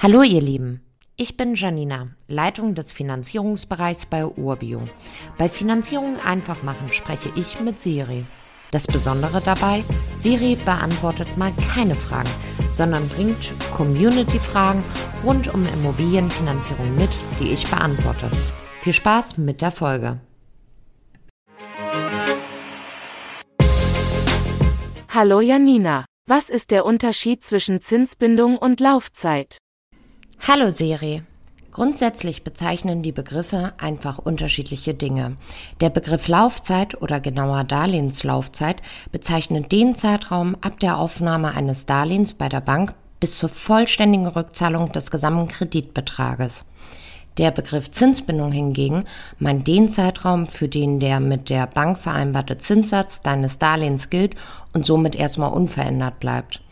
[0.00, 0.80] Hallo ihr Lieben,
[1.16, 4.80] ich bin Janina, Leitung des Finanzierungsbereichs bei Urbio.
[5.38, 8.24] Bei Finanzierung einfach machen spreche ich mit Siri.
[8.70, 9.82] Das Besondere dabei,
[10.16, 12.30] Siri beantwortet mal keine Fragen,
[12.70, 14.84] sondern bringt Community-Fragen
[15.24, 17.10] rund um Immobilienfinanzierung mit,
[17.40, 18.30] die ich beantworte.
[18.82, 20.20] Viel Spaß mit der Folge.
[25.08, 29.58] Hallo Janina, was ist der Unterschied zwischen Zinsbindung und Laufzeit?
[30.46, 31.22] Hallo Siri.
[31.72, 35.36] Grundsätzlich bezeichnen die Begriffe einfach unterschiedliche Dinge.
[35.80, 38.80] Der Begriff Laufzeit oder genauer Darlehenslaufzeit
[39.12, 44.90] bezeichnet den Zeitraum ab der Aufnahme eines Darlehens bei der Bank bis zur vollständigen Rückzahlung
[44.92, 46.64] des gesamten Kreditbetrages.
[47.36, 49.04] Der Begriff Zinsbindung hingegen
[49.38, 54.34] meint den Zeitraum, für den der mit der Bank vereinbarte Zinssatz deines Darlehens gilt
[54.72, 56.62] und somit erstmal unverändert bleibt.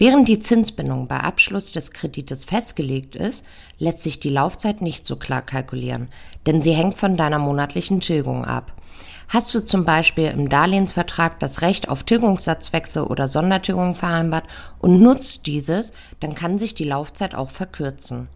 [0.00, 3.44] Während die Zinsbindung bei Abschluss des Kredites festgelegt ist,
[3.78, 6.08] lässt sich die Laufzeit nicht so klar kalkulieren,
[6.46, 8.72] denn sie hängt von deiner monatlichen Tilgung ab.
[9.26, 14.44] Hast du zum Beispiel im Darlehensvertrag das Recht auf Tilgungssatzwechsel oder Sondertilgung vereinbart
[14.78, 18.28] und nutzt dieses, dann kann sich die Laufzeit auch verkürzen.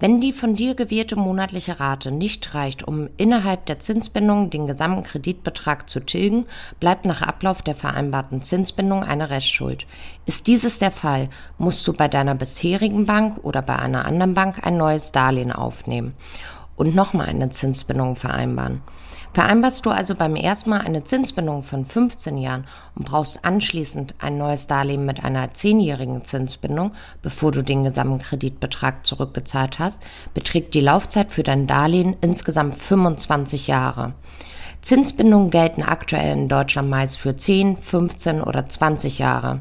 [0.00, 5.02] Wenn die von dir gewählte monatliche Rate nicht reicht, um innerhalb der Zinsbindung den gesamten
[5.02, 6.46] Kreditbetrag zu tilgen,
[6.80, 9.86] bleibt nach Ablauf der vereinbarten Zinsbindung eine Restschuld.
[10.24, 14.66] Ist dieses der Fall, musst du bei deiner bisherigen Bank oder bei einer anderen Bank
[14.66, 16.14] ein neues Darlehen aufnehmen
[16.76, 18.80] und nochmal eine Zinsbindung vereinbaren.
[19.32, 24.38] Vereinbarst du also beim ersten Mal eine Zinsbindung von 15 Jahren und brauchst anschließend ein
[24.38, 26.92] neues Darlehen mit einer 10-jährigen Zinsbindung,
[27.22, 30.02] bevor du den gesamten Kreditbetrag zurückgezahlt hast,
[30.34, 34.14] beträgt die Laufzeit für dein Darlehen insgesamt 25 Jahre.
[34.82, 39.60] Zinsbindungen gelten aktuell in Deutschland meist für 10, 15 oder 20 Jahre.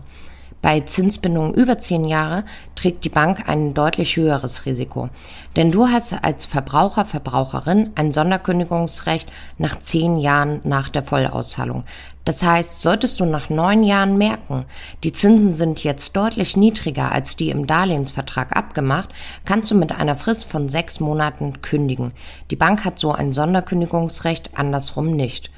[0.62, 2.44] Bei Zinsbindungen über zehn Jahre
[2.76, 5.10] trägt die Bank ein deutlich höheres Risiko.
[5.56, 11.86] Denn du hast als Verbraucher, Verbraucherin ein Sonderkündigungsrecht nach zehn Jahren nach der Vollauszahlung.
[12.26, 14.66] Das heißt, solltest du nach neun Jahren merken,
[15.04, 19.10] die Zinsen sind jetzt deutlich niedriger als die im Darlehensvertrag abgemacht,
[19.46, 22.12] kannst du mit einer Frist von sechs Monaten kündigen.
[22.52, 25.50] Die Bank hat so ein Sonderkündigungsrecht, andersrum nicht.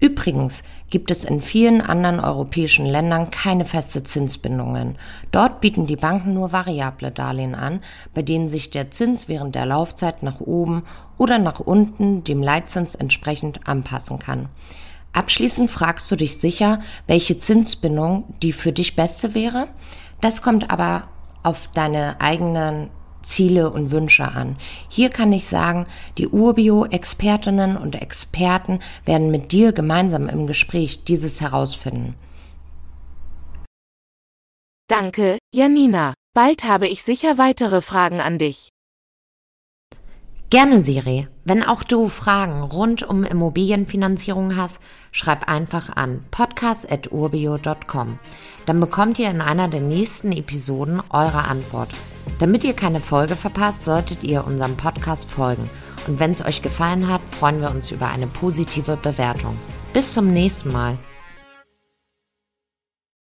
[0.00, 4.96] Übrigens gibt es in vielen anderen europäischen Ländern keine feste Zinsbindungen.
[5.32, 7.80] Dort bieten die Banken nur variable Darlehen an,
[8.14, 10.84] bei denen sich der Zins während der Laufzeit nach oben
[11.16, 14.48] oder nach unten dem Leitzins entsprechend anpassen kann.
[15.12, 19.66] Abschließend fragst du dich sicher, welche Zinsbindung die für dich beste wäre.
[20.20, 21.08] Das kommt aber
[21.42, 22.90] auf deine eigenen
[23.28, 24.56] Ziele und Wünsche an.
[24.88, 31.40] Hier kann ich sagen, die Urbio-Expertinnen und Experten werden mit dir gemeinsam im Gespräch dieses
[31.40, 32.14] herausfinden.
[34.88, 36.14] Danke, Janina.
[36.34, 38.70] Bald habe ich sicher weitere Fragen an dich.
[40.50, 41.28] Gerne, Siri.
[41.44, 44.78] Wenn auch du Fragen rund um Immobilienfinanzierung hast,
[45.12, 48.18] schreib einfach an podcast.urbio.com.
[48.64, 51.90] Dann bekommt ihr in einer der nächsten Episoden eure Antwort.
[52.38, 55.68] Damit ihr keine Folge verpasst, solltet ihr unserem Podcast folgen.
[56.06, 59.56] Und wenn es euch gefallen hat, freuen wir uns über eine positive Bewertung.
[59.92, 60.98] Bis zum nächsten Mal.